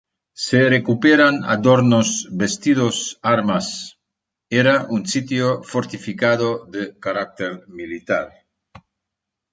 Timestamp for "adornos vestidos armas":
1.55-3.67